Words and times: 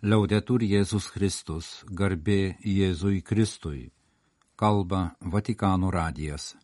Liaudetur 0.00 0.62
Jėzus 0.64 1.10
Kristus, 1.12 1.66
garbė 1.92 2.56
Jėzui 2.64 3.18
Kristui, 3.20 3.90
kalba 4.56 5.10
Vatikano 5.20 5.90
radijas. 5.92 6.54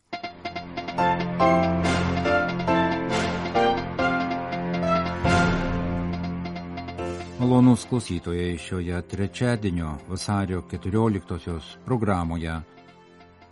Malonus 7.37 7.85
klausytojai 7.93 8.57
šioje 8.57 9.04
trečiadienio 9.04 9.93
vasario 10.09 10.64
14 10.73 11.77
programoje 11.84 12.57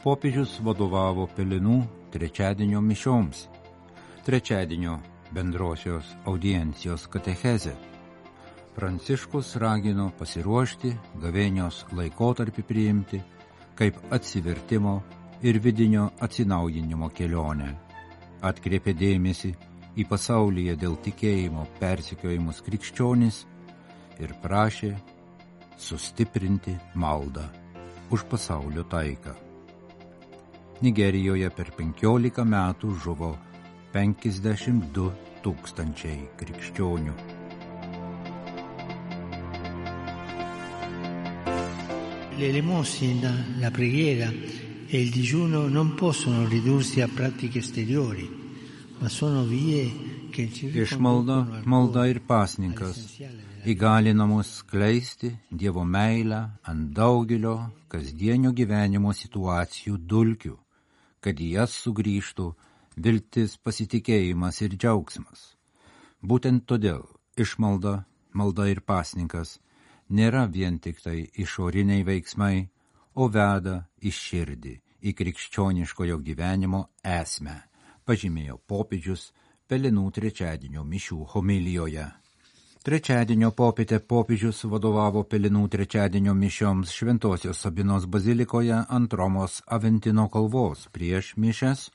popiežius 0.01 0.63
vadovavo 0.65 1.29
Pelinų 1.37 1.83
trečiadienio 2.17 2.81
mišioms, 2.81 3.51
trečiadienio 4.25 5.03
bendrosios 5.37 6.17
audiencijos 6.25 7.05
katechezė. 7.05 7.94
Pranciškus 8.75 9.53
ragino 9.63 10.09
pasiruošti 10.19 10.91
gavėnios 11.23 11.85
laikotarpį 11.95 12.63
priimti 12.67 13.21
kaip 13.79 14.01
atsivertimo 14.17 14.95
ir 15.47 15.61
vidinio 15.63 16.09
atsinaujinimo 16.27 17.07
kelionę. 17.15 17.69
Atkreipė 18.43 18.95
dėmesį 18.99 19.53
į 19.95 20.07
pasaulyje 20.11 20.75
dėl 20.81 20.97
tikėjimo 21.05 21.69
persikiojimus 21.79 22.59
krikščionis 22.67 23.39
ir 24.19 24.35
prašė 24.43 24.91
sustiprinti 25.79 26.75
maldą 26.95 27.47
už 28.11 28.27
pasaulio 28.31 28.83
taiką. 28.91 29.37
Nigerijoje 30.83 31.51
per 31.55 31.71
15 31.79 32.43
metų 32.57 32.91
žuvo 33.07 33.31
52 33.95 35.09
tūkstančiai 35.47 36.21
krikščionių. 36.43 37.34
L'elemosina, 42.37 43.33
la 43.59 43.71
preghiera 43.71 44.29
e 44.29 45.01
il 45.01 45.11
digiuno 45.11 45.69
non 45.69 45.95
possono 45.95 46.47
ridursi 46.49 47.01
a 47.01 47.09
pratiche 47.09 47.61
esteriori, 47.61 48.29
ma 48.99 49.09
sono 49.09 49.45
vie 49.45 50.29
che 50.31 50.51
ci 50.53 50.67
Išmalda, 50.67 51.63
malda 51.65 52.09
ir 52.11 52.21
pasninkas 52.27 52.99
įgalina 53.65 54.27
mus 54.27 54.51
skleisti 54.61 55.31
Dievo 55.49 55.85
meilę 55.87 56.41
ant 56.69 56.91
daugelio 56.93 57.55
kasdienio 57.89 58.51
gyvenimo 58.53 59.15
situacijų 59.15 59.97
dulkių, 60.13 60.57
kad 61.23 61.39
į 61.39 61.49
jas 61.57 61.79
sugrįžtų 61.85 62.49
viltis, 62.99 63.57
pasitikėjimas 63.57 64.61
ir 64.67 64.75
džiaugsmas. 64.75 65.55
Būtent 66.21 66.67
todėl 66.67 67.07
išmalda, 67.39 68.03
malda 68.35 68.67
ir 68.69 68.83
pasninkas 68.83 69.61
nėra 70.11 70.47
vien 70.51 70.79
tik 70.79 71.01
tai 71.05 71.23
išoriniai 71.45 72.05
veiksmai, 72.05 72.67
o 73.15 73.29
veda 73.29 73.79
į 74.03 74.11
širdį, 74.11 74.75
į 75.07 75.15
krikščioniškojo 75.15 76.19
gyvenimo 76.27 76.89
esmę, 77.03 77.57
pažymėjo 78.05 78.61
popiežius 78.67 79.33
Pelinų 79.65 80.11
trečiadienio 80.13 80.83
mišių 80.85 81.23
homilijoje. 81.33 82.05
Trečiadienio 82.85 83.49
popietę 83.57 83.97
popiežius 84.05 84.59
vadovavo 84.69 85.23
Pelinų 85.25 85.63
trečiadienio 85.73 86.35
mišioms 86.37 86.93
Šventosios 86.93 87.63
Sabinos 87.65 88.05
bazilikoje 88.05 88.77
ant 88.77 89.17
Romos 89.17 89.63
Aventino 89.65 90.27
kalvos 90.29 90.83
prieš 90.93 91.33
mišes 91.41 91.87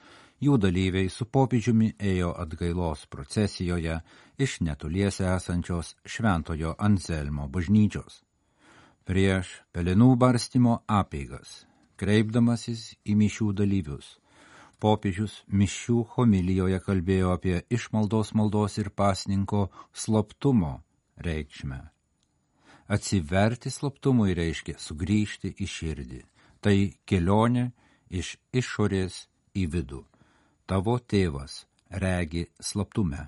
jų 0.43 0.57
dalyviai 0.63 1.09
su 1.11 1.25
popiežiumi 1.25 1.93
ėjo 1.99 2.31
atgailos 2.43 3.05
procesijoje 3.11 3.99
iš 4.37 4.59
netoliese 4.65 5.27
esančios 5.35 5.95
Šventojo 6.05 6.75
Anselmo 6.77 7.47
bažnyčios. 7.47 8.21
Prieš 9.03 9.51
pelenų 9.73 10.15
barstymo 10.21 10.79
apeigas, 10.87 11.65
kreipdamasis 11.99 12.93
į 13.03 13.15
mišių 13.19 13.51
dalyvius, 13.61 14.17
popiežius 14.79 15.41
mišių 15.51 16.03
homilijoje 16.15 16.79
kalbėjo 16.85 17.33
apie 17.35 17.61
išmaldos 17.69 18.33
maldos 18.37 18.77
ir 18.77 18.91
pasninko 18.95 19.67
slaptumo 19.93 20.77
reikšmę. 21.17 21.79
Atsiverti 22.89 23.69
slaptumui 23.69 24.33
reiškia 24.33 24.79
sugrįžti 24.81 25.51
į 25.61 25.65
širdį. 25.69 26.21
Tai 26.59 26.75
kelionė 27.07 27.69
iš 28.09 28.33
išorės 28.51 29.27
į 29.55 29.67
vidų. 29.75 30.01
Tavo 30.69 30.99
tėvas 31.01 31.63
regi 31.89 32.43
slaptume. 32.61 33.23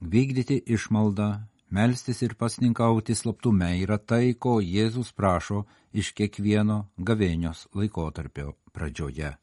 Vykdyti 0.00 0.56
išmaldą, 0.76 1.26
melstis 1.68 2.22
ir 2.24 2.32
pasninkauti 2.40 3.12
slaptume 3.12 3.68
yra 3.82 3.98
tai, 4.00 4.32
ko 4.32 4.62
Jėzus 4.64 5.10
prašo 5.12 5.66
iš 5.92 6.14
kiekvieno 6.16 6.78
gavėnios 6.96 7.66
laikotarpio 7.76 8.54
pradžioje. 8.72 9.34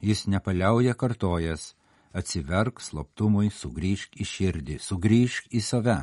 Jis 0.00 0.24
nepaliauja 0.32 0.96
kartojas, 0.96 1.74
atsiverk 2.16 2.80
slaptumui, 2.80 3.52
sugrįžk 3.52 4.16
į 4.16 4.28
širdį, 4.32 4.78
sugrįžk 4.80 5.52
į 5.52 5.60
save. 5.60 5.98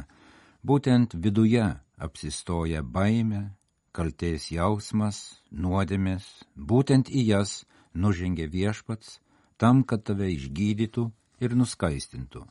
Būtent 0.61 1.17
viduje 1.17 1.65
apsistoja 1.97 2.85
baime, 2.85 3.57
kaltės 3.89 4.51
jausmas, 4.53 5.41
nuodėmės, 5.49 6.29
būtent 6.53 7.09
į 7.09 7.25
jas 7.31 7.63
nužengė 7.97 8.51
viešpats, 8.53 9.17
tam, 9.63 9.85
kad 9.87 10.03
tave 10.03 10.27
išgydytų 10.33 11.05
ir 11.43 11.55
nuskaistintų. 11.55 12.43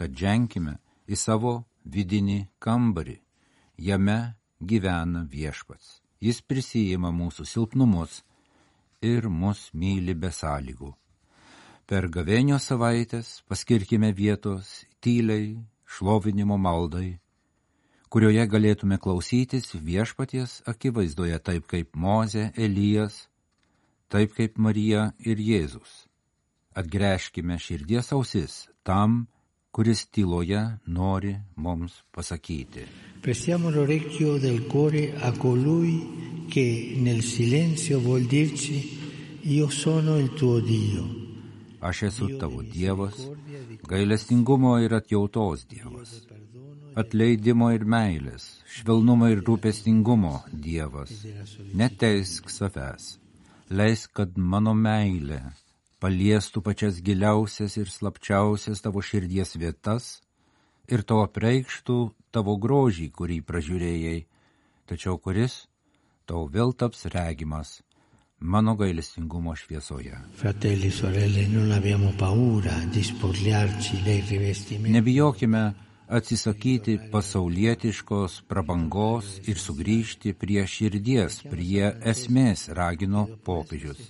Tad 0.00 0.16
ženkime 0.16 0.78
į 1.04 1.18
savo 1.20 1.58
vidinį 1.84 2.38
kambarį. 2.64 3.18
Jame 3.76 4.18
gyvena 4.60 5.24
viešpats. 5.28 6.00
Jis 6.24 6.40
prisijima 6.40 7.10
mūsų 7.12 7.44
silpnumus 7.44 8.22
ir 9.04 9.28
mus 9.28 9.68
myli 9.74 10.14
be 10.16 10.30
sąlygų. 10.32 10.94
Per 11.84 12.08
gavėnio 12.08 12.56
savaitės 12.56 13.42
paskirkime 13.48 14.08
vietos 14.16 14.70
tyliai 15.04 15.58
šlovinimo 15.84 16.56
maldai, 16.56 17.18
kurioje 18.08 18.46
galėtume 18.48 18.96
klausytis 18.96 19.68
viešpaties 19.74 20.62
akivaizdoje 20.70 21.36
taip 21.44 21.68
kaip 21.68 21.92
Moze, 21.92 22.46
Elijas, 22.56 23.26
taip 24.08 24.32
kaip 24.38 24.56
Marija 24.56 25.10
ir 25.18 25.36
Jėzus. 25.36 26.06
Atgręžkime 26.74 27.58
širdies 27.58 28.12
ausis 28.12 28.66
tam, 28.82 29.26
kuris 29.74 30.06
tyloje 30.10 30.62
nori 30.86 31.34
mums 31.56 32.02
pasakyti. 32.10 32.82
Prestiamo 33.22 33.70
l'orecchio 33.70 34.38
del 34.38 34.66
cuore 34.66 35.14
a 35.20 35.32
colui 35.32 36.46
che 36.48 36.94
nel 36.98 37.22
silenzio 37.22 38.00
vuol 38.00 38.26
dirci 38.26 38.98
io 39.42 39.68
sono 39.68 40.18
il 40.18 40.32
tuo 40.34 40.60
Dio. 40.60 41.04
Aš 41.80 42.02
esu 42.02 42.36
tavo 42.38 42.62
Dievas, 42.62 43.16
gailestingumo 43.86 44.78
ir 44.80 44.94
atjautos 44.94 45.66
Dievas, 45.68 46.26
atleidimo 46.94 47.70
ir 47.76 47.84
meilės, 47.84 48.46
švelnumo 48.66 49.28
ir 49.28 49.42
rūpestingumo 49.44 50.38
Dievas. 50.50 51.12
Neteisk 51.74 52.48
savęs, 52.48 53.18
leisk, 53.68 54.14
kad 54.16 54.38
mano 54.38 54.72
meilė 54.74 55.42
paliestų 56.04 56.60
pačias 56.60 57.00
giliausias 57.00 57.78
ir 57.80 57.88
slapčiausias 57.88 58.84
tavo 58.84 59.00
širdies 59.00 59.54
vietas 59.56 60.18
ir 60.92 61.00
to 61.00 61.22
apreikštų 61.24 61.96
tavo 62.34 62.58
grožį, 62.60 63.08
kurį 63.08 63.40
pražiūrėjai, 63.48 64.18
tačiau 64.84 65.16
kuris 65.16 65.62
tau 66.28 66.44
vėl 66.52 66.74
taps 66.76 67.06
regimas 67.14 67.78
mano 68.44 68.74
gailestingumo 68.76 69.54
šviesoje. 69.56 70.18
Fratelli, 70.36 70.90
sorelle, 70.90 71.46
non 71.48 71.72
abbiamo 71.72 72.12
paura 72.18 72.76
di 72.92 73.02
spogliarci 73.02 74.02
dei 74.04 74.20
rivestimenti. 74.28 74.92
Nebijokime 74.92 75.64
atsisakyti 76.16 76.94
pasaulietiškos 77.12 78.36
prabangos 78.50 79.30
ir 79.50 79.58
sugrįžti 79.58 80.34
prie 80.38 80.62
širdies, 80.74 81.40
prie 81.50 81.90
esmės, 82.12 82.68
ragino 82.78 83.24
popiežius. 83.46 84.00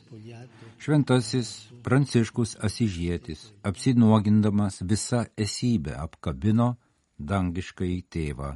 Šventasis 0.84 1.52
Pranciškus 1.84 2.56
Asižėtis, 2.68 3.46
apsinuogindamas 3.64 4.82
visą 4.90 5.24
esybę, 5.46 5.96
apkabino 6.06 6.74
dangiškai 7.18 7.94
tėvą. 8.12 8.54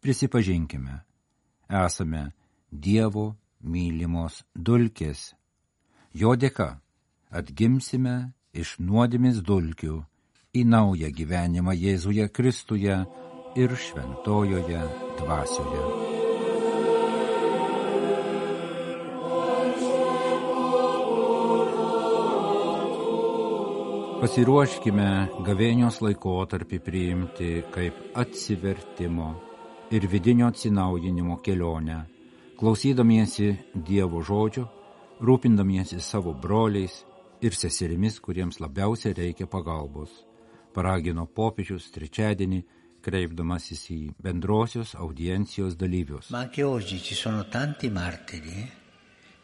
Prisipažinkime, 0.00 1.02
esame 1.84 2.30
Dievo 2.70 3.34
mylimos 3.60 4.44
dulkės. 4.54 5.34
Jo 6.14 6.36
dėka 6.36 6.70
atgimsime 7.30 8.32
iš 8.52 8.78
nuodėmės 8.80 9.42
dulkių 9.46 10.00
į 10.50 10.64
naują 10.66 11.06
gyvenimą 11.14 11.72
Jėzuje 11.78 12.24
Kristuje 12.34 12.94
ir 13.54 13.70
šventojoje 13.78 14.80
dvasioje. 15.20 15.82
Pasiruoškime 24.20 25.10
gavėnios 25.46 26.00
laikotarpį 26.02 26.80
priimti 26.82 27.50
kaip 27.70 28.00
atsivertimo, 28.18 29.28
ir 29.94 30.06
vidinio 30.10 30.48
atsinaujinimo 30.50 31.36
kelionę, 31.46 32.00
klausydamiesi 32.58 33.52
Dievo 33.86 34.24
žodžio, 34.26 34.66
rūpindamiesi 35.22 36.00
savo 36.02 36.34
broliais 36.34 37.04
ir 37.40 37.54
seserimis, 37.54 38.18
kuriems 38.18 38.58
labiausiai 38.58 39.14
reikia 39.14 39.46
pagalbos, 39.46 40.10
paragino 40.74 41.26
popiežius 41.26 41.90
trečiadienį, 41.94 42.60
kreipdamasis 43.00 43.86
į 43.94 44.00
bendrosios 44.20 44.94
audiencijos 44.94 45.76
dalyvius. 45.80 46.30
Ma 46.30 46.44
anche 46.44 46.64
oggi 46.64 47.00
ci 47.00 47.14
sono 47.14 47.46
tanti 47.48 47.88
martiri 47.90 48.68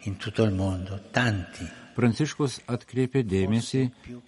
in 0.06 0.16
tutto 0.16 0.44
il 0.44 0.54
mondo, 0.54 1.00
tanti. 1.10 1.64
Pranciškus 1.96 2.60
atkreipė 2.68 3.24
dėmesį 3.24 3.86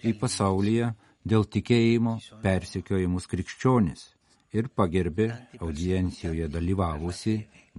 į 0.09 0.15
pasaulyje 0.17 0.89
dėl 1.21 1.45
tikėjimo 1.45 2.17
persikiojimus 2.41 3.29
krikščionis 3.29 4.07
ir 4.57 4.71
pagerbė 4.73 5.29
audiencijoje 5.61 6.49
dalyvavusi 6.49 7.35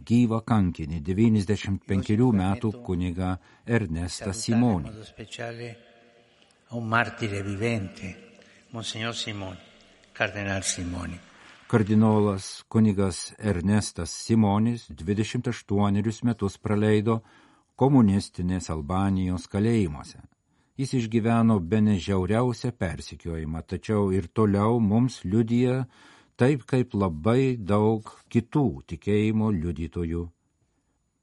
gyvą 0.07 0.41
kankinį 0.47 1.03
95 1.11 2.31
metų 2.41 2.73
kunigą 2.87 3.35
Ernestą 3.67 4.33
Simonį. 4.33 4.95
Monsignor 8.73 9.15
Simoni, 9.15 9.59
kardinal 10.13 10.63
Simoni. 10.63 11.19
Kardinolas 11.67 12.65
kunigas 12.69 13.35
Ernestas 13.39 14.11
Simonis 14.11 14.87
28 14.91 16.23
metus 16.23 16.59
praleido 16.59 17.17
komunistinės 17.75 18.71
Albanijos 18.71 19.49
kalėjimuose. 19.51 20.23
Jis 20.79 20.95
išgyveno 21.01 21.59
be 21.61 21.81
nežiauriausią 21.83 22.71
persikiojimą, 22.79 23.65
tačiau 23.67 24.13
ir 24.15 24.31
toliau 24.31 24.79
mums 24.79 25.25
liudija 25.25 25.89
taip 26.39 26.63
kaip 26.63 26.95
labai 26.95 27.57
daug 27.59 28.07
kitų 28.31 28.67
tikėjimo 28.87 29.51
liudytojų. 29.51 30.29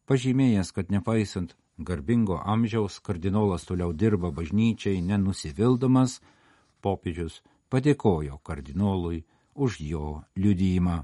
Pažymėjęs, 0.08 0.74
kad 0.76 0.92
nepaisant 0.92 1.56
garbingo 1.80 2.42
amžiaus 2.44 3.00
kardinolas 3.00 3.64
toliau 3.64 3.96
dirba 3.96 4.34
bažnyčiai 4.36 5.00
nenusivildamas, 5.00 6.20
popiežius 6.88 7.42
padėkojo 7.72 8.40
kardinolui 8.48 9.24
už 9.56 9.80
jo 9.92 10.08
liudymą. 10.36 11.04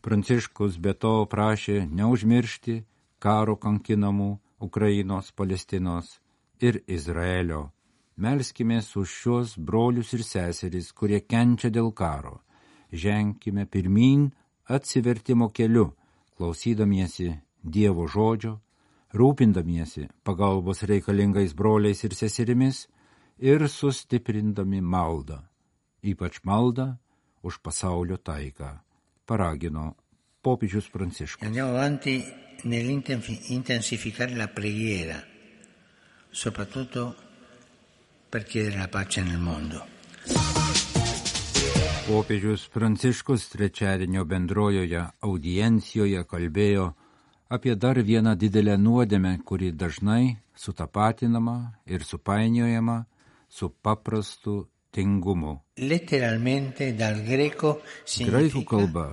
Pranciškus 0.00 0.78
be 0.80 0.94
to 0.94 1.26
prašė 1.32 1.82
neužmiršti, 1.98 2.76
karo 3.20 3.56
kankinamų 3.60 4.30
Ukrainos, 4.60 5.32
Palestinos 5.32 6.20
ir 6.60 6.80
Izraelio. 6.86 7.70
Melskime 8.16 8.80
už 8.80 9.08
šios 9.08 9.58
brolius 9.58 10.12
ir 10.16 10.24
seseris, 10.24 10.92
kurie 10.92 11.20
kenčia 11.20 11.70
dėl 11.70 11.92
karo. 11.92 12.40
Ženkime 12.92 13.66
pirmin 13.66 14.30
atsivertimo 14.68 15.48
keliu, 15.48 15.92
klausydamiesi 16.36 17.30
Dievo 17.62 18.06
žodžio, 18.08 18.58
rūpindamiesi 19.12 20.08
pagalbos 20.24 20.82
reikalingais 20.88 21.52
broliais 21.54 22.04
ir 22.04 22.14
seserimis 22.16 22.86
ir 23.40 23.64
sustiprindami 23.68 24.80
maldą, 24.84 25.40
ypač 26.04 26.42
maldą 26.44 26.92
už 27.42 27.58
pasaulio 27.64 28.20
taiką, 28.20 28.76
paragino 29.24 29.94
popiežius 30.44 30.90
Pranciškus. 30.92 31.48
Andiamo 31.48 31.72
avanti 31.72 32.20
nell'intensificare 32.64 34.36
la 34.36 34.48
preghiera, 34.48 35.16
soprattutto 36.30 37.14
per 38.28 38.44
chiedere 38.44 38.76
la 38.78 38.88
pace 38.88 39.22
nel 39.24 39.38
mondo. 39.40 39.80
Popiežius 42.06 42.68
Pranciškus 42.68 43.48
trečiadienio 43.48 44.24
bendrojoje 44.24 45.00
audiencijoje 45.24 46.24
kalbėjo 46.28 46.90
apie 47.48 47.74
dar 47.76 47.96
vieną 48.02 48.34
didelę 48.36 48.76
nuodėmę, 48.76 49.38
kuri 49.44 49.72
dažnai 49.72 50.36
sutapatinama 50.54 51.72
ir 51.86 52.04
supainiojama 52.04 53.06
su 53.50 53.68
paprastu 53.82 54.68
tingumu. 54.94 55.58
Graikų 58.30 58.62
kalba 58.70 59.06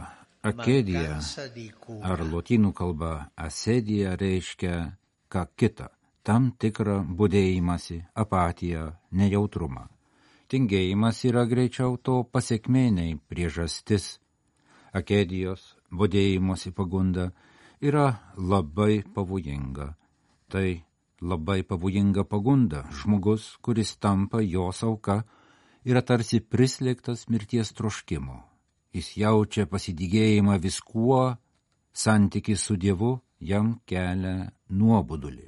Akedija 0.47 1.17
ar 2.05 2.21
lotynų 2.23 2.71
kalba 2.77 3.11
asedija 3.35 4.15
reiškia 4.19 4.75
ką 5.33 5.43
kita- 5.59 5.89
tam 6.27 6.51
tikrą 6.51 7.03
būdėjimąsi, 7.19 7.97
apatiją, 8.15 8.93
nejautrumą. 9.11 9.87
Tingėjimas 10.47 11.25
yra 11.25 11.43
greičiau 11.45 11.97
to 11.97 12.23
pasiekmeniai 12.23 13.19
priežastis. 13.29 14.19
Akedijos, 14.93 15.75
būdėjimosi 15.91 16.71
pagunda 16.71 17.31
yra 17.81 18.19
labai 18.37 19.03
pavojinga. 19.03 19.95
Tai 20.47 20.83
labai 21.21 21.63
pavojinga 21.63 22.23
pagunda. 22.23 22.83
Žmogus, 23.01 23.55
kuris 23.61 23.95
tampa 23.97 24.43
jos 24.43 24.83
auka, 24.83 25.23
yra 25.85 26.01
tarsi 26.01 26.41
prislėgtas 26.41 27.27
mirties 27.31 27.73
troškimo 27.73 28.43
jis 28.97 29.11
jaučia 29.21 29.67
pasidygėjimą 29.69 30.57
viskuo, 30.63 31.21
santykis 31.93 32.65
su 32.67 32.77
Dievu 32.81 33.17
jam 33.51 33.77
kelia 33.89 34.49
nuobodulį. 34.69 35.47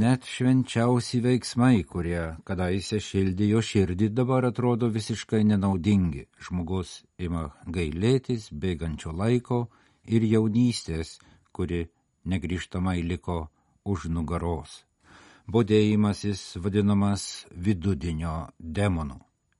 Net 0.00 0.26
švenčiausi 0.28 1.22
veiksmai, 1.24 1.80
kurie 1.88 2.20
kadaise 2.48 2.98
šildė 3.00 3.46
jo 3.54 3.62
širdį, 3.64 4.10
dabar 4.18 4.44
atrodo 4.50 4.90
visiškai 4.92 5.40
nenaudingi. 5.48 6.26
Žmogus 6.44 6.90
ima 7.16 7.46
gailėtis 7.76 8.50
bėgančio 8.52 9.14
laiko 9.16 9.62
ir 10.04 10.26
jaunystės, 10.28 11.16
kuri 11.56 11.86
negryžtamai 12.28 13.00
liko 13.00 13.46
už 13.88 14.10
nugaros. 14.12 14.84
Bodėjimasis 15.48 16.58
vadinamas 16.60 17.46
vidudinio 17.50 18.50
demonu. 18.58 19.16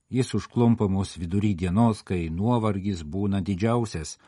Jis 0.09 0.35
užklumpa 0.37 0.85
mus 0.85 1.15
vidury 1.17 1.55
dienos, 1.57 2.03
kai 2.05 2.29
nuovargis 2.29 3.01
būna 3.01 3.41
didžiausias, 3.41 4.19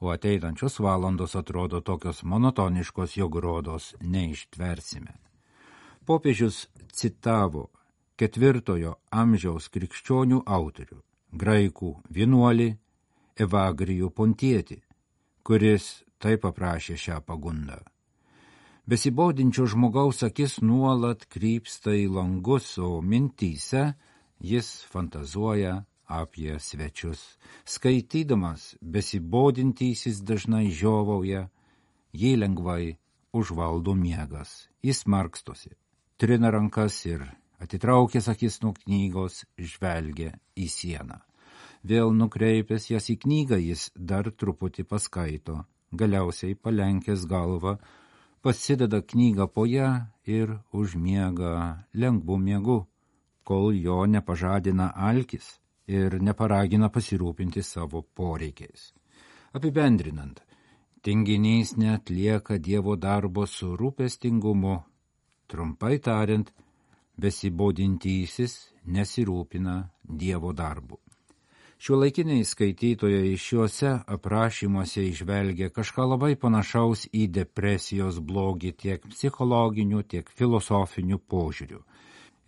o 0.00 0.12
ateinančios 0.12 0.76
valandos 0.80 1.36
atrodo 1.40 1.80
tokios 1.80 2.20
monotoniškos, 2.22 3.16
jog 3.16 3.40
rodos 3.40 3.94
neištversime. 4.00 5.16
Popiežius 6.04 6.68
citavo 6.92 7.70
ketvirtojo 8.20 8.94
amžiaus 9.08 9.72
krikščionių 9.72 10.44
autorių, 10.44 11.00
graikų 11.32 11.92
vienuolį 12.12 12.70
Evagrijų 13.40 14.12
Pontietį, 14.12 14.82
kuris 15.44 15.92
taip 16.20 16.44
aprašė 16.44 17.00
šią 17.00 17.22
pagundą. 17.24 17.80
Besibodinčio 18.86 19.66
žmogaus 19.66 20.22
akis 20.22 20.60
nuolat 20.62 21.24
krypsta 21.26 21.90
į 21.90 22.06
langus, 22.16 22.76
o 22.78 23.00
mintyse 23.02 23.88
Jis 24.38 24.84
fantazuoja 24.92 25.84
apie 26.06 26.58
svečius. 26.60 27.38
Skaitydamas, 27.64 28.76
besibodintysis 28.80 30.20
dažnai 30.22 30.68
žiovauja, 30.70 31.48
jį 32.12 32.36
lengvai 32.36 32.96
užvaldo 33.32 33.94
miegas. 33.96 34.68
Jis 34.84 35.06
markstosi, 35.06 35.72
trina 36.16 36.52
rankas 36.52 37.00
ir 37.06 37.24
atitraukęs 37.58 38.28
akis 38.28 38.60
nuo 38.62 38.76
knygos 38.76 39.44
žvelgia 39.58 40.36
į 40.54 40.68
sieną. 40.68 41.18
Vėl 41.86 42.12
nukreipęs 42.12 42.90
jas 42.90 43.08
į 43.10 43.18
knygą 43.24 43.58
jis 43.62 43.90
dar 43.96 44.28
truputį 44.30 44.84
paskaito, 44.84 45.64
galiausiai 45.92 46.54
palenkęs 46.54 47.24
galvą, 47.30 47.78
pasideda 48.46 49.00
knygą 49.10 49.44
po 49.54 49.66
ją 49.66 49.90
ir 50.38 50.48
užmiega 50.80 51.52
lengvu 52.00 52.36
miegu 52.38 52.78
kol 53.48 53.74
jo 53.86 53.96
nepažadina 54.14 54.86
alkis 55.08 55.46
ir 55.98 56.18
neparagina 56.28 56.88
pasirūpinti 56.96 57.62
savo 57.62 58.02
poreikiais. 58.18 58.92
Apibendrinant, 59.56 60.38
tinginys 61.02 61.74
netlieka 61.82 62.58
Dievo 62.68 62.94
darbo 63.06 63.46
su 63.46 63.72
rūpestingumu, 63.80 64.76
trumpai 65.50 65.98
tariant, 66.06 66.50
besibodintysis 67.18 68.54
nesirūpina 68.86 69.76
Dievo 70.22 70.52
darbu. 70.52 71.05
Šiuolaikiniai 71.78 72.44
skaitytojai 72.44 73.36
šiuose 73.36 73.90
aprašymuose 74.06 75.02
išvelgia 75.10 75.68
kažką 75.68 76.06
labai 76.08 76.32
panašaus 76.40 77.04
į 77.12 77.26
depresijos 77.28 78.16
blogį 78.24 78.72
tiek 78.82 79.04
psichologiniu, 79.12 80.00
tiek 80.02 80.30
filosofiniu 80.38 81.20
požiūriu. 81.20 81.82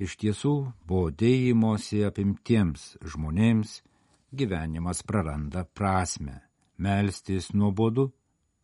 Iš 0.00 0.16
tiesų, 0.23 0.54
bodėjimosi 0.88 2.06
apimtiems 2.08 2.94
žmonėms 3.04 3.82
gyvenimas 4.32 5.04
praranda 5.04 5.64
prasme. 5.64 6.40
Melstis 6.78 7.52
nuobodu, 7.52 8.08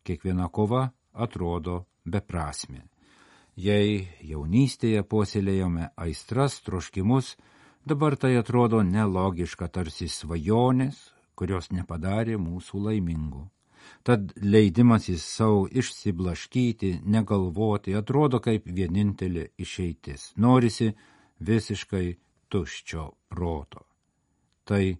kiekviena 0.07 0.49
kova 0.49 0.87
atrodo 1.13 1.83
beprasme. 2.05 2.87
Jei 3.55 4.07
jaunystėje 4.23 5.03
puoselėjome 5.03 5.91
aistras, 5.95 6.57
troškimus, 6.65 7.35
dabar 7.85 8.15
tai 8.17 8.35
atrodo 8.37 8.81
nelogiška 8.83 9.67
tarsi 9.69 10.07
svajonės, 10.09 10.97
kurios 11.37 11.69
nepadarė 11.71 12.39
mūsų 12.41 12.81
laimingų. 12.87 13.43
Tad 14.05 14.33
leidimasis 14.41 15.23
savo 15.23 15.65
išsiblaškyti, 15.69 17.01
negalvoti 17.05 17.93
atrodo 17.97 18.39
kaip 18.41 18.65
vienintelė 18.65 19.51
išeitis. 19.61 20.31
Norisi 20.37 20.91
visiškai 21.39 22.15
tuščio 22.49 23.05
proto. 23.29 23.85
Tai 24.65 24.97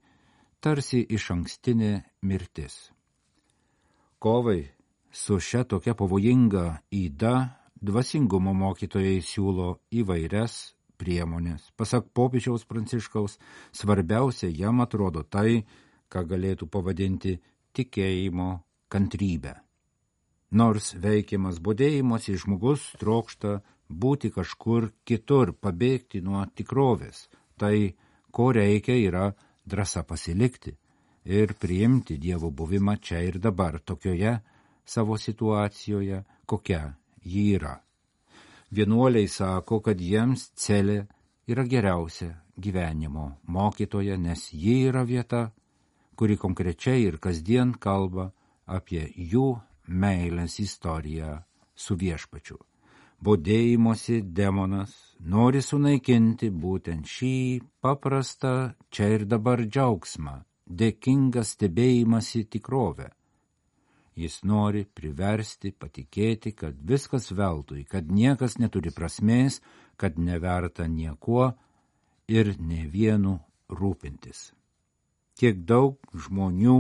tarsi 0.62 1.02
iš 1.10 1.32
ankstinė 1.34 1.92
mirtis. 2.22 2.92
Kovai 4.20 4.62
su 5.12 5.40
šia 5.40 5.64
tokia 5.64 5.94
pavojinga 5.98 6.66
įda 6.94 7.36
dvasingumo 7.82 8.54
mokytojai 8.54 9.22
siūlo 9.22 9.76
įvairias 9.94 10.75
priemonės. 10.98 11.72
Pasak 11.78 12.08
popiežiaus 12.14 12.66
pranciškaus, 12.70 13.38
svarbiausia 13.72 14.50
jam 14.50 14.82
atrodo 14.82 15.24
tai, 15.24 15.66
ką 16.10 16.26
galėtų 16.32 16.68
pavadinti 16.72 17.38
tikėjimo 17.76 18.50
kantrybę. 18.90 19.56
Nors 20.56 20.94
veikiamas 21.02 21.60
būdėjimuose 21.60 22.38
žmogus 22.40 22.94
trokšta 23.02 23.60
būti 23.90 24.32
kažkur 24.32 24.92
kitur, 25.04 25.54
pabėgti 25.54 26.22
nuo 26.24 26.46
tikrovės, 26.56 27.28
tai 27.60 27.96
ko 28.32 28.52
reikia 28.56 28.96
yra 28.96 29.26
drąsa 29.66 30.06
pasilikti 30.08 30.76
ir 31.26 31.56
priimti 31.60 32.18
Dievo 32.22 32.52
buvimą 32.52 32.98
čia 33.02 33.22
ir 33.26 33.40
dabar, 33.40 33.80
tokioje 33.80 34.40
savo 34.86 35.18
situacijoje, 35.18 36.24
kokia 36.46 36.94
ji 37.24 37.50
yra. 37.58 37.85
Vienuoliai 38.72 39.28
sako, 39.28 39.80
kad 39.80 40.02
jiems 40.02 40.50
celė 40.58 41.06
yra 41.48 41.64
geriausia 41.70 42.32
gyvenimo 42.58 43.26
mokytoja, 43.48 44.18
nes 44.18 44.50
ji 44.54 44.86
yra 44.90 45.04
vieta, 45.04 45.52
kuri 46.16 46.38
konkrečiai 46.38 47.04
ir 47.06 47.18
kasdien 47.20 47.76
kalba 47.80 48.32
apie 48.66 49.04
jų 49.16 49.50
meilės 49.88 50.60
istoriją 50.64 51.44
su 51.76 51.96
viešpačiu. 51.96 52.58
Bodėjimosi 53.26 54.22
demonas 54.38 54.94
nori 55.20 55.62
sunaikinti 55.62 56.50
būtent 56.50 57.08
šį 57.08 57.36
paprastą 57.82 58.76
čia 58.90 59.08
ir 59.16 59.26
dabar 59.26 59.64
džiaugsmą, 59.64 60.42
dėkingą 60.68 61.44
stebėjimąsi 61.44 62.46
tikrovę. 62.52 63.12
Jis 64.16 64.44
nori 64.48 64.86
priversti 64.88 65.74
patikėti, 65.76 66.54
kad 66.56 66.78
viskas 66.80 67.34
veltui, 67.36 67.84
kad 67.84 68.08
niekas 68.08 68.56
neturi 68.62 68.94
prasmės, 68.96 69.60
kad 70.00 70.16
neverta 70.16 70.88
niekuo 70.88 71.50
ir 72.32 72.54
ne 72.60 72.86
vienu 72.88 73.36
rūpintis. 73.70 74.52
Kiek 75.36 75.66
daug 75.68 76.00
žmonių 76.16 76.78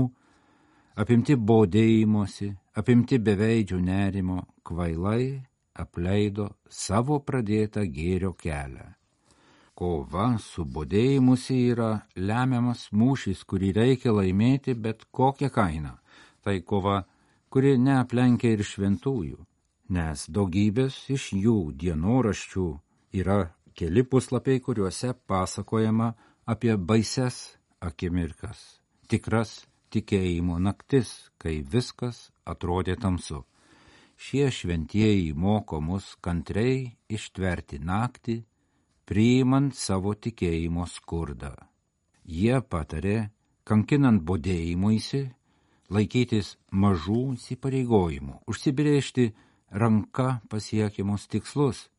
apimti 0.95 1.35
bodėjimosi, 1.35 2.53
apimti 2.79 3.19
beveidžių 3.19 3.79
nerimo, 3.83 4.45
kvailai 4.63 5.43
apleido 5.75 6.53
savo 6.71 7.19
pradėtą 7.19 7.83
gėrio 7.91 8.31
kelią. 8.39 8.93
Kova 9.75 10.37
su 10.39 10.63
bodėjimusi 10.63 11.57
yra 11.73 11.89
lemiamas 12.15 12.87
mūšis, 12.95 13.43
kurį 13.43 13.73
reikia 13.75 14.13
laimėti 14.15 14.71
bet 14.79 15.03
kokią 15.11 15.49
kainą. 15.51 15.97
Tai 16.39 16.55
kova, 16.63 17.01
kuri 17.55 17.77
neaplenkia 17.79 18.49
ir 18.51 18.61
šventųjų, 18.67 19.37
nes 19.95 20.25
daugybės 20.27 20.95
iš 21.15 21.29
jų 21.39 21.53
dienoraščių 21.79 22.65
yra 23.15 23.37
keli 23.79 24.03
puslapiai, 24.03 24.59
kuriuose 24.59 25.13
pasakojama 25.31 26.09
apie 26.51 26.73
baises 26.75 27.37
akimirkas, 27.79 28.59
tikras 29.07 29.53
tikėjimo 29.95 30.57
naktis, 30.59 31.13
kai 31.39 31.61
viskas 31.63 32.25
atrodė 32.43 32.97
tamsu. 32.99 33.45
Šie 34.19 34.51
šventieji 34.51 35.31
moko 35.31 35.79
mus 35.79 36.11
kantriai 36.19 36.91
ištverti 37.07 37.79
naktį, 37.79 38.37
priimant 39.07 39.79
savo 39.79 40.11
tikėjimo 40.11 40.91
skurdą. 40.91 41.55
Jie 42.27 42.59
patarė, 42.59 43.29
kankinant 43.63 44.27
bodėjimuisi, 44.27 45.23
laikytis 45.93 46.55
mažų 46.71 47.35
įsipareigojimų, 47.35 48.39
užsibriežti 48.49 49.29
ranka 49.71 50.39
pasiekiamus 50.49 51.27
tikslus, 51.27 51.89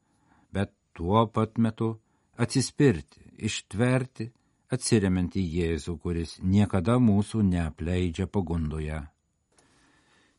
bet 0.52 0.72
tuo 0.96 1.26
pat 1.26 1.58
metu 1.58 1.96
atsispirti, 2.38 3.22
ištverti 3.38 4.30
atsiriamant 4.72 5.36
į 5.38 5.44
Jėzų, 5.60 5.96
kuris 6.02 6.36
niekada 6.42 6.98
mūsų 6.98 7.42
neapleidžia 7.46 8.26
pagundoje. 8.26 9.02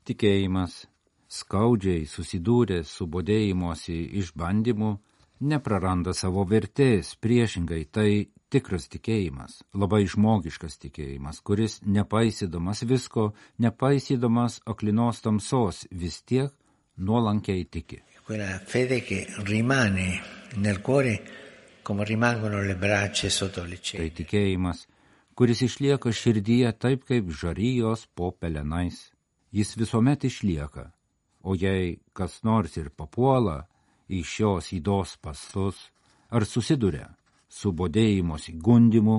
Tikėjimas, 0.07 0.85
skaudžiai 1.27 2.05
susidūręs 2.07 2.91
su 2.99 3.07
bodėjimuosi 3.11 3.97
išbandymu, 4.21 4.91
nepraranda 5.39 6.13
savo 6.15 6.45
vertės, 6.47 7.15
priešingai 7.21 7.83
tai 7.91 8.11
tikras 8.53 8.87
tikėjimas, 8.91 9.61
labai 9.75 10.05
žmogiškas 10.09 10.77
tikėjimas, 10.83 11.41
kuris 11.43 11.79
nepaisydamas 11.83 12.83
visko, 12.87 13.31
nepaisydamas 13.63 14.61
aklinos 14.65 15.21
tamsos, 15.25 15.85
vis 15.91 16.21
tiek 16.23 16.53
nuolankiai 16.97 17.65
tiki. 17.65 18.01
Quella 18.27 18.59
fede 18.59 19.01
che 19.03 19.25
rimane 19.45 20.21
nel 20.55 20.81
cuore 20.81 21.21
come 21.81 22.03
rimangono 22.03 22.61
le 22.61 22.75
braccia 22.75 23.29
sotto 23.29 23.63
le 23.63 23.79
cieli. 23.79 24.03
Tai 24.03 24.15
tikėjimas, 24.19 24.87
kuris 25.35 25.63
išlieka 25.63 26.11
širdyje 26.11 26.73
taip 26.75 27.05
kaip 27.07 27.31
žarijos 27.31 28.07
po 28.15 28.31
pelenais. 28.31 29.11
Jis 29.51 29.77
visuomet 29.79 30.27
išlieka, 30.27 30.91
o 31.47 31.55
jei 31.55 32.01
kas 32.11 32.41
nors 32.43 32.75
ir 32.75 32.91
papuola 32.91 33.61
į 34.11 34.23
šios 34.27 34.73
įdos 34.75 35.15
pasus 35.23 35.87
ar 36.27 36.43
susiduria 36.43 37.07
su 37.57 37.73
bodėjimosi 37.73 38.53
gundimu, 38.67 39.17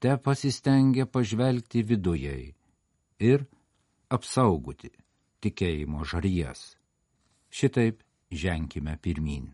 te 0.00 0.16
pasistengia 0.28 1.06
pažvelgti 1.06 1.82
vidujei 1.90 2.46
ir 3.30 3.46
apsaugoti 4.12 4.90
tikėjimo 5.44 6.04
žarijas. 6.04 6.74
Šitaip 7.50 8.02
ženkime 8.30 8.98
pirmin. 9.02 9.52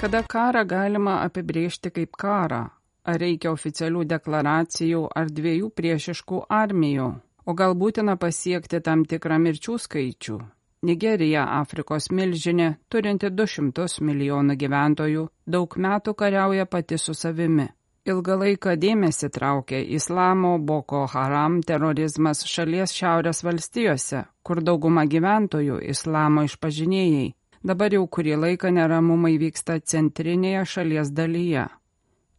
Kada 0.00 0.22
karą 0.26 0.64
galima 0.66 1.20
apibriežti 1.22 1.92
kaip 1.94 2.16
karą? 2.18 2.64
Ar 3.02 3.18
reikia 3.18 3.50
oficialių 3.54 4.02
deklaracijų 4.10 5.02
ar 5.18 5.30
dviejų 5.30 5.68
priešiškų 5.78 6.40
armijų? 6.56 7.06
O 7.46 7.54
gal 7.58 7.74
būtina 7.78 8.14
pasiekti 8.18 8.78
tam 8.82 9.02
tikrą 9.06 9.38
mirčių 9.42 9.78
skaičių? 9.84 10.36
Nigerija, 10.82 11.44
Afrikos 11.60 12.10
milžinė, 12.10 12.72
turinti 12.90 13.30
200 13.30 13.86
milijonų 14.02 14.56
gyventojų, 14.62 15.26
daug 15.46 15.76
metų 15.76 16.14
kariauja 16.14 16.66
pati 16.66 16.98
su 16.98 17.14
savimi. 17.14 17.68
Ilgą 18.06 18.38
laiką 18.40 18.74
dėmesį 18.82 19.28
traukė 19.30 19.78
islamo 19.98 20.56
Boko 20.58 21.04
Haram 21.12 21.60
terorizmas 21.62 22.42
šalies 22.54 22.96
šiaurės 22.98 23.44
valstijose, 23.46 24.24
kur 24.42 24.62
dauguma 24.62 25.06
gyventojų 25.06 25.78
islamo 25.94 26.42
išpažinėjai 26.50 27.30
Dabar 27.62 27.94
jau 27.94 28.08
kurį 28.10 28.34
laiką 28.42 28.72
neramumai 28.74 29.36
vyksta 29.38 29.76
centrinėje 29.86 30.64
šalies 30.66 31.12
dalyje. 31.14 31.68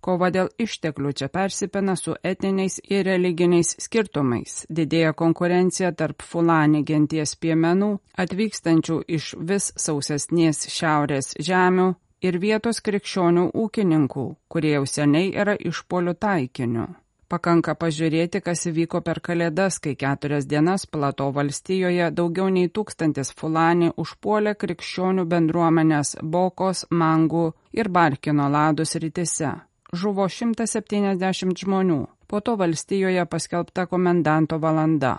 Kova 0.04 0.28
dėl 0.36 0.50
išteklių 0.60 1.14
čia 1.16 1.30
persipina 1.32 1.94
su 1.96 2.14
etniniais 2.28 2.82
ir 2.92 3.06
religiniais 3.08 3.70
skirtumais, 3.86 4.66
didėja 4.68 5.14
konkurencija 5.16 5.94
tarp 5.96 6.26
fulani 6.28 6.82
genties 6.84 7.38
piemenų, 7.40 7.94
atvykstančių 8.20 8.98
iš 9.08 9.30
vis 9.52 9.70
sausesnės 9.86 10.68
šiaurės 10.76 11.38
žemių 11.40 11.94
ir 12.20 12.40
vietos 12.44 12.84
krikščionių 12.84 13.48
ūkininkų, 13.64 14.28
kurie 14.52 14.76
jau 14.76 14.84
seniai 14.98 15.32
yra 15.32 15.56
išpolių 15.72 16.18
taikiniu. 16.20 16.90
Pakanka 17.32 17.74
pažiūrėti, 17.80 18.44
kas 18.46 18.68
įvyko 18.70 19.00
per 19.08 19.24
kalėdas, 19.24 19.80
kai 19.80 19.96
keturias 19.96 20.46
dienas 20.46 20.84
Plato 20.86 21.32
valstijoje 21.34 22.12
daugiau 22.12 22.52
nei 22.52 22.68
tūkstantis 22.70 23.32
fulani 23.40 23.96
užpuolė 24.04 24.54
krikščionių 24.60 25.26
bendruomenės 25.32 26.18
Bokos, 26.22 26.86
Mangų 26.92 27.54
ir 27.74 27.90
Barkino 27.90 28.52
ladus 28.52 29.00
rytise. 29.00 29.56
Žuvo 29.94 30.26
170 30.26 31.60
žmonių, 31.66 32.00
po 32.28 32.40
to 32.42 32.56
valstijoje 32.58 33.26
paskelbta 33.30 33.86
komendanto 33.86 34.58
valanda. 34.58 35.14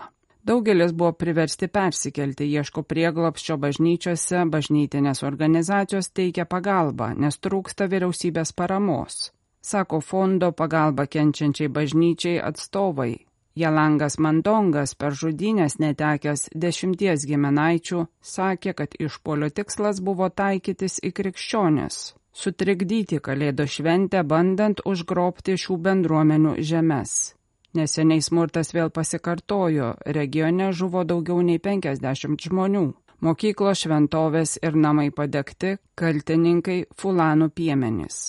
Daugelis 0.45 0.91
buvo 0.93 1.13
priversti 1.17 1.67
persikelti, 1.67 2.45
ieško 2.59 2.83
prieglopščio 2.83 3.57
bažnyčiose, 3.57 4.43
bažnytinės 4.51 5.23
organizacijos 5.23 6.11
teikia 6.11 6.45
pagalbą, 6.45 7.13
nes 7.17 7.39
trūksta 7.39 7.87
vyriausybės 7.89 8.53
paramos 8.53 9.31
sako 9.65 10.01
fondo 10.01 10.51
pagalba 10.51 11.07
kenčiančiai 11.09 11.71
bažnyčiai 11.77 12.41
atstovai. 12.49 13.13
Jalangas 13.55 14.17
Mandongas 14.19 14.91
per 14.99 15.13
žudynės 15.15 15.77
netekęs 15.79 16.49
dešimties 16.51 17.23
giminaičių 17.29 18.01
sakė, 18.19 18.73
kad 18.75 18.97
išpolio 18.99 19.47
tikslas 19.47 20.01
buvo 20.03 20.27
taikytis 20.27 20.99
į 20.99 21.13
krikščionis, 21.15 22.01
sutrikdyti 22.35 23.21
kalėdo 23.23 23.63
šventę 23.63 24.25
bandant 24.27 24.83
užgrobti 24.83 25.55
šių 25.55 25.79
bendruomenių 25.87 26.57
žemės. 26.59 27.15
Neseniai 27.79 28.23
smurtas 28.27 28.75
vėl 28.75 28.91
pasikartojo, 28.91 29.95
regione 30.19 30.71
žuvo 30.75 31.07
daugiau 31.07 31.39
nei 31.39 31.59
50 31.63 32.49
žmonių. 32.49 32.85
Mokyklos 33.23 33.87
šventovės 33.87 34.59
ir 34.59 34.75
namai 34.75 35.13
padegti, 35.15 35.77
kaltininkai 35.95 36.81
fulanų 36.99 37.53
piemenys 37.55 38.25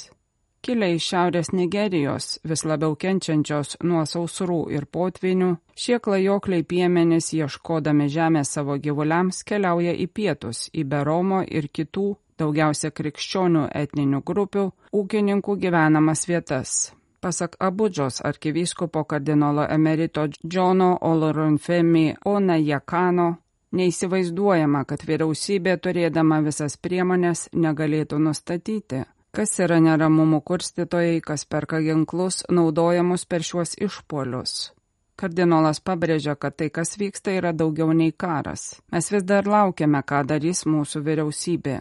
kilę 0.67 0.89
iš 0.97 1.05
Šiaurės 1.13 1.53
Nigerijos, 1.55 2.27
vis 2.43 2.65
labiau 2.67 2.97
kenčiančios 2.99 3.77
nuo 3.87 4.03
sausrų 4.11 4.59
ir 4.75 4.89
potvinių, 4.91 5.53
šie 5.79 6.01
klajokliai 6.03 6.67
piemenys 6.67 7.31
ieškodami 7.37 8.09
žemės 8.11 8.51
savo 8.57 8.75
gyvuliams 8.83 9.45
keliauja 9.47 9.95
į 9.95 10.09
pietus, 10.19 10.67
į 10.75 10.83
Beromo 10.91 11.45
ir 11.47 11.71
kitų, 11.71 12.09
daugiausia 12.43 12.91
krikščionių 12.91 13.69
etninių 13.85 14.23
grupių, 14.27 14.67
ūkininkų 14.91 15.57
gyvenamas 15.63 16.27
vietas. 16.27 16.77
Pasak 17.23 17.57
Abudžos 17.63 18.21
arkivyskupo 18.27 19.05
kardinolo 19.05 19.65
emerito 19.71 20.27
Džono 20.43 20.97
Olorunfemi 21.01 22.09
Ona 22.27 22.59
Jakano, 22.59 23.37
neįsivaizduojama, 23.71 24.85
kad 24.85 25.07
vyriausybė 25.07 25.79
turėdama 25.79 26.43
visas 26.43 26.77
priemonės 26.77 27.49
negalėtų 27.55 28.19
nustatyti, 28.19 29.07
kas 29.37 29.59
yra 29.61 29.77
neramumų 29.85 30.41
kurstytojai, 30.49 31.21
kas 31.21 31.45
perka 31.45 31.83
ginklus 31.85 32.41
naudojamus 32.49 33.27
per 33.29 33.45
šiuos 33.45 33.77
išpolius. 33.87 34.55
Kardinolas 35.17 35.81
pabrėžia, 35.81 36.37
kad 36.37 36.57
tai, 36.61 36.69
kas 36.69 36.97
vyksta, 37.01 37.33
yra 37.37 37.53
daugiau 37.57 37.93
nei 37.97 38.13
karas. 38.13 38.81
Mes 38.93 39.09
vis 39.13 39.25
dar 39.25 39.49
laukiame, 39.49 40.03
ką 40.05 40.23
darys 40.29 40.65
mūsų 40.69 41.01
vyriausybė. 41.07 41.77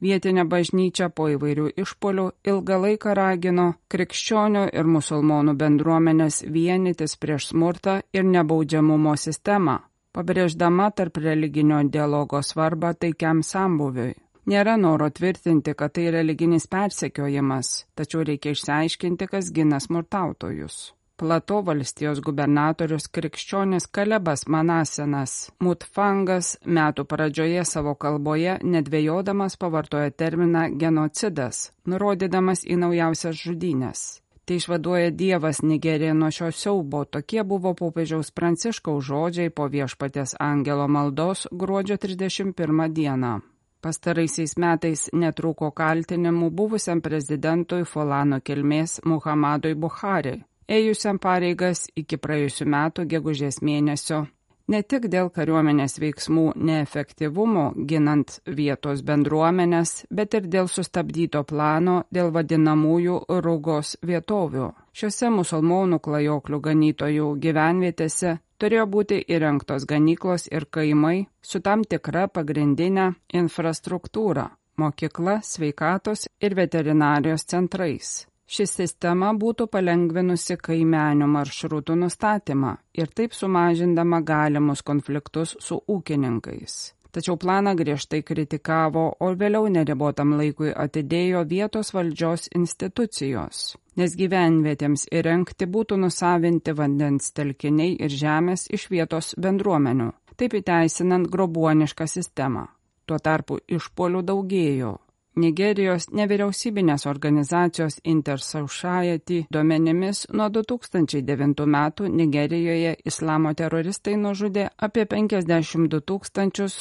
Vietinė 0.00 0.46
bažnyčia 0.48 1.10
po 1.12 1.26
įvairių 1.28 1.66
išpolių 1.82 2.26
ilgą 2.52 2.78
laiką 2.84 3.14
ragino 3.18 3.66
krikščionių 3.92 4.62
ir 4.72 4.88
musulmonų 4.94 5.54
bendruomenės 5.60 6.40
vienytis 6.54 7.18
prieš 7.20 7.50
smurtą 7.50 7.98
ir 8.16 8.24
nebaudžiamumo 8.24 9.12
sistemą, 9.20 9.76
pabrėždama 10.16 10.88
tarp 10.96 11.20
religinio 11.26 11.82
dialogo 11.84 12.40
svarbą 12.40 12.94
taikiam 12.96 13.44
sambuviui. 13.44 14.14
Nėra 14.50 14.74
noro 14.82 15.06
tvirtinti, 15.14 15.76
kad 15.78 15.92
tai 15.94 16.08
religinis 16.10 16.64
persekiojimas, 16.66 17.68
tačiau 17.94 18.24
reikia 18.26 18.50
išsiaiškinti, 18.56 19.28
kas 19.30 19.50
gina 19.54 19.78
smurtautojus. 19.78 20.78
Plato 21.20 21.60
valstijos 21.62 22.18
gubernatorius 22.24 23.06
krikščionis 23.14 23.86
Kalebas 23.94 24.46
Manasenas 24.48 25.34
Mutfangas 25.62 26.54
metų 26.64 27.04
pradžioje 27.12 27.62
savo 27.68 27.92
kalboje 27.94 28.56
nedvėjodamas 28.64 29.58
pavartoja 29.60 30.10
terminą 30.10 30.64
genocidas, 30.80 31.68
nurodydamas 31.86 32.64
į 32.64 32.80
naujausias 32.80 33.36
žudynės. 33.44 34.02
Tai 34.48 34.58
išvaduoja 34.58 35.12
Dievas 35.14 35.60
Nigerija 35.62 36.16
nuo 36.16 36.32
šio 36.34 36.50
siaubo, 36.50 37.04
tokie 37.04 37.44
buvo 37.46 37.76
popiežiaus 37.78 38.32
Pranciškaus 38.34 39.06
žodžiai 39.12 39.54
po 39.54 39.68
viešpatės 39.70 40.34
angelo 40.40 40.88
maldos 40.88 41.46
gruodžio 41.52 42.00
31 42.02 42.90
dieną. 42.98 43.36
Pastaraisiais 43.80 44.58
metais 44.60 45.06
netrūko 45.16 45.70
kaltinimų 45.72 46.50
buvusiam 46.52 47.00
prezidentui 47.00 47.86
Folano 47.88 48.40
kilmės 48.44 48.98
Muhammadui 49.08 49.72
Buhari, 49.74 50.34
ėjusiam 50.68 51.18
pareigas 51.18 51.86
iki 51.96 52.18
praėjusių 52.20 52.66
metų 52.74 53.06
gegužės 53.14 53.62
mėnesio, 53.64 54.26
ne 54.68 54.82
tik 54.84 55.08
dėl 55.14 55.30
kariuomenės 55.32 55.96
veiksmų 56.02 56.44
neefektyvumo 56.68 57.64
ginant 57.92 58.36
vietos 58.60 59.00
bendruomenės, 59.08 59.94
bet 60.12 60.36
ir 60.36 60.52
dėl 60.52 60.68
sustabdyto 60.68 61.42
plano 61.48 61.96
dėl 62.12 62.30
vadinamųjų 62.36 63.16
rūgos 63.48 63.96
vietovių. 64.12 64.68
Šiuose 64.92 65.32
musulmonų 65.40 66.02
klajoklių 66.04 66.60
ganytojų 66.68 67.32
gyvenvietėse 67.46 68.36
turėjo 68.60 68.86
būti 68.94 69.20
įrengtos 69.36 69.86
ganyklos 69.88 70.46
ir 70.52 70.66
kaimai 70.76 71.26
su 71.42 71.60
tam 71.64 71.84
tikra 71.84 72.26
pagrindinė 72.28 73.06
infrastruktūra- 73.40 74.50
mokykla, 74.80 75.40
sveikatos 75.42 76.28
ir 76.40 76.54
veterinarijos 76.54 77.44
centrais. 77.44 78.26
Ši 78.50 78.66
sistema 78.66 79.32
būtų 79.32 79.68
palengvinusi 79.70 80.56
kaimenių 80.56 81.26
maršrutų 81.34 81.96
nustatymą 82.04 82.76
ir 82.94 83.06
taip 83.06 83.32
sumažindama 83.32 84.24
galimus 84.24 84.82
konfliktus 84.82 85.56
su 85.60 85.82
ūkininkais 85.88 86.94
tačiau 87.12 87.36
planą 87.36 87.74
griežtai 87.78 88.22
kritikavo, 88.22 89.04
o 89.20 89.30
vėliau 89.34 89.68
neribotam 89.72 90.34
laikui 90.38 90.72
atidėjo 90.84 91.44
vietos 91.50 91.92
valdžios 91.94 92.48
institucijos, 92.56 93.76
nes 94.00 94.16
gyvenvietėms 94.16 95.06
įrengti 95.20 95.68
būtų 95.76 96.00
nusavinti 96.00 96.74
vandens 96.78 97.30
telkiniai 97.36 97.98
ir 98.00 98.16
žemės 98.22 98.66
iš 98.78 98.88
vietos 98.94 99.34
bendruomenių, 99.46 100.10
taip 100.40 100.56
įteisinant 100.62 101.28
grobuonišką 101.30 102.08
sistemą. 102.08 102.66
Tuo 103.04 103.18
tarpu 103.20 103.60
išpolių 103.76 104.24
daugėjo, 104.32 104.96
Nigerijos 105.38 106.08
nevyriausybinės 106.10 107.04
organizacijos 107.06 108.00
Intersociety 108.12 109.44
duomenimis 109.54 110.24
nuo 110.34 110.48
2009 110.50 111.66
metų 111.74 112.10
Nigerijoje 112.10 112.96
islamo 113.06 113.54
teroristai 113.54 114.16
nužudė 114.18 114.68
apie 114.88 115.06
52 115.06 116.18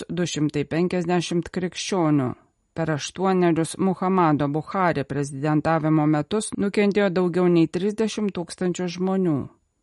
250 0.10 1.54
krikščionių. 1.60 2.30
Per 2.80 2.92
aštuonerius 2.92 3.78
Muhammado 3.78 4.48
Buhari 4.48 5.04
prezidentavimo 5.04 6.06
metus 6.08 6.46
nukentėjo 6.64 7.08
daugiau 7.12 7.48
nei 7.52 7.68
30 7.78 8.30
tūkstančių 8.38 8.86
žmonių. 8.94 9.34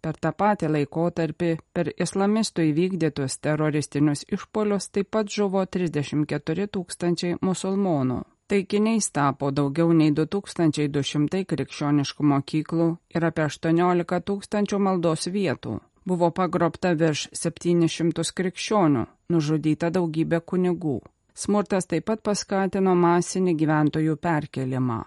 Per 0.00 0.16
tą 0.16 0.30
patį 0.42 0.70
laikotarpį 0.76 1.50
per 1.76 1.90
islamistų 2.04 2.64
įvykdytus 2.70 3.34
teroristinius 3.44 4.24
išpolius 4.36 4.88
taip 4.96 5.10
pat 5.12 5.28
žuvo 5.34 5.64
34 5.76 6.66
tūkstančiai 6.76 7.36
musulmonų. 7.48 8.16
Taikiniais 8.48 9.10
tapo 9.18 9.50
daugiau 9.58 9.92
nei 9.98 10.14
2200 10.20 11.42
krikščioniškų 11.50 12.30
mokyklų 12.30 12.86
ir 13.18 13.26
apie 13.28 13.44
18 13.50 14.22
tūkstančių 14.30 14.80
maldos 14.86 15.28
vietų. 15.36 15.74
Buvo 16.08 16.32
pagrobta 16.40 16.94
virš 17.04 17.26
700 17.42 18.32
krikščionių, 18.40 19.04
nužudyta 19.36 19.92
daugybė 19.98 20.40
kunigų. 20.40 20.96
Smurtas 21.36 21.84
taip 21.90 22.06
pat 22.08 22.22
paskatino 22.24 22.94
masinį 22.96 23.52
gyventojų 23.60 24.16
perkelimą. 24.16 25.02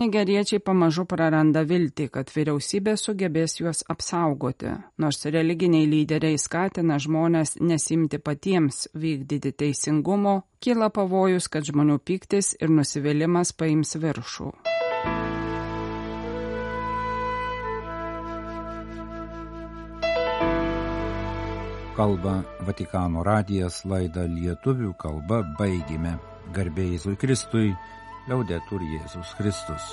Nigeriečiai 0.00 0.62
pamažu 0.64 1.04
praranda 1.04 1.66
viltį, 1.68 2.06
kad 2.14 2.30
vyriausybė 2.32 2.94
sugebės 2.96 3.58
juos 3.58 3.82
apsaugoti, 3.92 4.72
nors 4.96 5.20
religiniai 5.26 5.84
lyderiai 5.90 6.38
skatina 6.40 6.96
žmonės 7.02 7.58
nesimti 7.60 8.22
patiems 8.22 8.86
vykdyti 8.96 9.52
teisingumo, 9.52 10.38
kyla 10.64 10.88
pavojus, 10.88 11.50
kad 11.52 11.68
žmonių 11.68 11.98
piktis 12.08 12.54
ir 12.62 12.72
nusivylimas 12.72 13.52
paims 13.52 13.98
viršų. 14.00 14.54
Kalba 21.96 22.38
Vatikano 22.64 23.20
radijas 23.26 23.82
laidą 23.84 24.24
lietuvių 24.30 24.94
kalba 25.02 25.42
baigime. 25.58 26.14
Garbėjai 26.56 27.16
Kristui 27.20 27.74
Liaudetur 28.30 28.80
Jėzus 28.94 29.36
Kristus. 29.36 29.92